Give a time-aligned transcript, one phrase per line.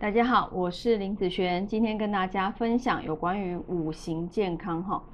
[0.00, 5.04] 大家好，我是林子璇，今天跟大家分享有关于五行健康哈。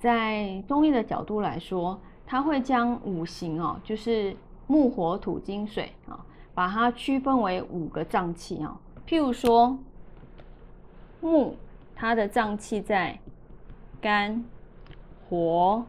[0.00, 4.36] 在中医的角度来说，它会将五行哦，就是
[4.66, 8.76] 木、火、土、金、水啊，把它区分为五个脏器啊。
[9.06, 9.78] 譬如说
[11.20, 11.54] 木，
[11.94, 13.16] 它的脏器在
[14.00, 14.42] 肝；
[15.28, 15.86] 火，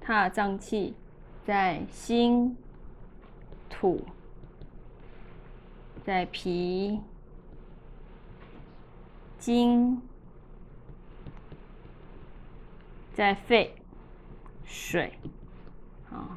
[0.00, 0.94] 它的脏器
[1.44, 2.54] 在心；
[3.68, 4.00] 土，
[6.04, 7.00] 在脾。
[9.46, 10.02] 金
[13.14, 13.72] 在肺，
[14.64, 15.12] 水
[16.10, 16.36] 啊，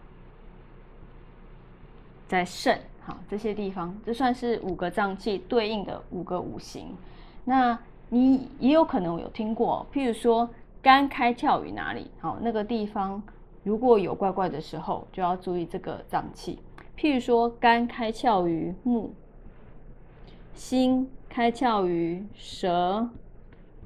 [2.28, 6.96] 在肾，好这些地方，这算是五个脏器对应的五个五行。
[7.44, 10.48] 那你也有可能有听过，譬如说
[10.80, 12.12] 肝开窍于哪里？
[12.20, 13.20] 好，那个地方
[13.64, 16.60] 如果有怪怪的时候，就要注意这个脏器。
[16.96, 19.16] 譬如说肝开窍于目，
[20.54, 21.10] 心。
[21.30, 23.08] 开窍于舌，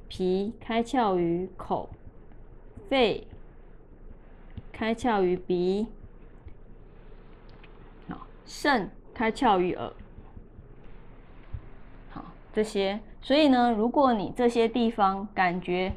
[0.08, 1.90] 脾开窍于口，
[2.88, 3.26] 肺
[4.72, 5.86] 开窍于鼻，
[8.08, 9.92] 好，肾开窍于耳，
[12.10, 12.98] 好，这些。
[13.20, 15.92] 所以呢，如果你这些地方感觉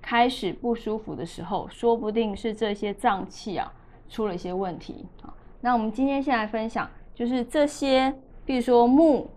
[0.00, 3.72] 开始不舒服的时候，说不定是这些脏器啊
[4.08, 5.04] 出了一些问题。
[5.20, 8.14] 好，那我们今天先来分享，就是这些，
[8.46, 9.28] 比如说木。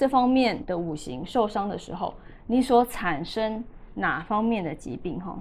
[0.00, 2.14] 这方面的五行受伤的时候，
[2.46, 3.62] 你所产生
[3.92, 5.20] 哪方面的疾病？
[5.20, 5.38] 哈，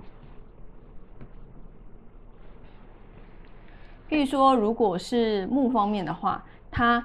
[4.10, 7.02] 譬如说，如果是木方面的话，它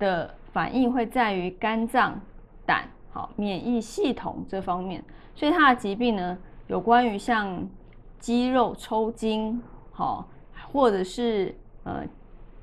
[0.00, 2.20] 的反应会在于肝脏、
[2.66, 5.04] 胆、好免疫系统这方面，
[5.36, 7.68] 所以它的疾病呢，有关于像
[8.18, 10.26] 肌肉抽筋，好，
[10.72, 11.54] 或者是
[11.84, 12.02] 呃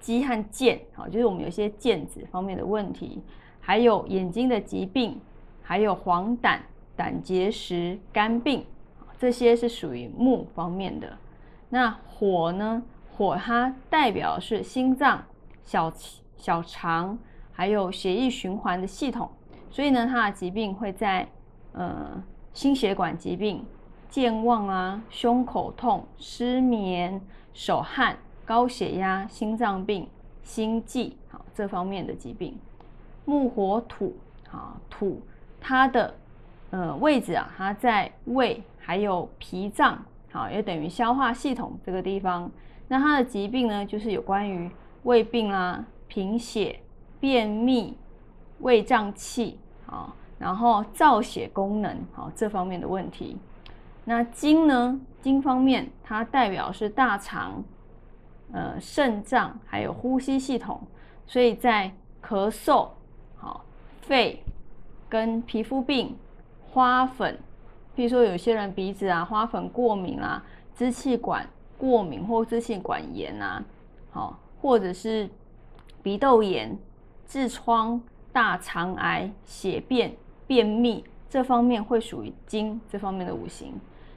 [0.01, 3.23] 肌和腱，好，就是我们有些腱子方面的问题。
[3.65, 5.21] 还有眼睛的疾病，
[5.61, 6.59] 还有黄疸、
[6.97, 8.65] 胆结石、肝病，
[9.17, 11.17] 这些是属于木方面的。
[11.69, 12.83] 那火呢？
[13.15, 15.23] 火它代表是心脏、
[15.63, 15.93] 小
[16.35, 17.17] 小肠，
[17.53, 19.29] 还有血液循环的系统，
[19.69, 21.29] 所以呢，它的疾病会在
[21.71, 23.63] 呃心血管疾病、
[24.09, 27.21] 健忘啊、胸口痛、失眠、
[27.53, 30.09] 手汗、高血压、心脏病、
[30.41, 32.57] 心悸，好这方面的疾病。
[33.25, 34.15] 木火土，
[34.51, 35.21] 啊，土
[35.61, 36.13] 它的
[36.71, 42.51] 呃位置啊，它在胃还有脾脏，好，也等于消化系统这个地方。
[42.89, 44.69] 那它的疾病呢，就是有关于
[45.03, 46.79] 胃病啦、贫血、
[47.19, 47.97] 便秘、
[48.59, 53.37] 胃胀气，啊，然后造血功能，好这方面的问题。
[54.03, 57.63] 那金呢，金方面它代表是大肠、
[58.51, 60.81] 呃肾脏还有呼吸系统，
[61.25, 61.89] 所以在
[62.21, 62.89] 咳嗽。
[63.43, 63.65] 好
[64.01, 64.41] 肺
[65.09, 66.17] 跟皮肤病、
[66.71, 67.37] 花粉，
[67.93, 70.43] 比如说有些人鼻子啊、花粉过敏啊、
[70.73, 73.63] 支气管过敏或支气管炎啊，
[74.11, 75.29] 好，或者是
[76.01, 76.77] 鼻窦炎、
[77.27, 80.15] 痔疮、大肠癌、血便、
[80.47, 83.73] 便秘这方面会属于金这方面的五行。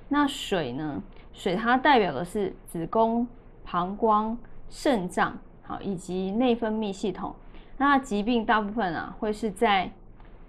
[0.09, 1.03] 那水呢？
[1.33, 3.27] 水它代表的是子宫、
[3.63, 4.39] 膀胱、
[4.71, 7.35] 肾脏，好，以及内分泌系统。
[7.79, 9.91] 那疾病大部分啊会是在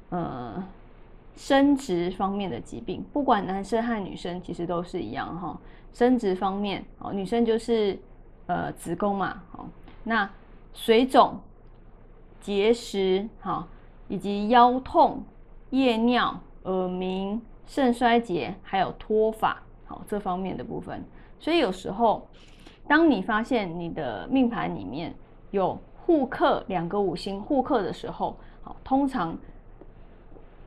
[0.10, 0.64] 呃
[1.36, 5.60] 生殖方面的疾病，不管男生和女生其实都是一样哈。
[5.94, 8.00] 生殖方面哦，女生就是
[8.46, 9.68] 呃子宫嘛，好，
[10.04, 10.30] 那
[10.74, 11.40] 水肿、
[12.40, 13.68] 结石好，
[14.08, 15.24] 以及腰痛、
[15.72, 21.04] 夜尿、耳鸣、肾衰竭，还有脱发好这方面的部分。
[21.40, 22.28] 所以有时候
[22.88, 25.14] 当你发现你的命盘里面
[25.52, 29.38] 有互克两个五星互克的时候，好，通常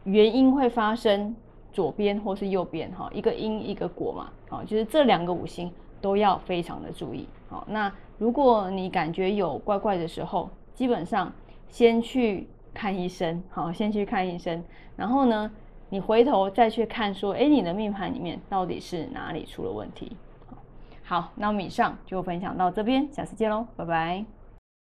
[0.05, 1.35] 原因会发生
[1.73, 11.33] 左边或是右边，哈，一个因一个果嘛，好，就是这两个五星都要非常的注意，好，那如果你感觉有怪怪的时候，基本上
[11.71, 14.63] 先去看医生，好，先去看医生，
[14.95, 15.51] 然后呢，
[15.89, 20.15] 你回头再去看说，哎，你的命盘里面到底是哪里出了问题？
[21.03, 24.40] 好，那我们以上就分享到这边，下次见喽，拜拜。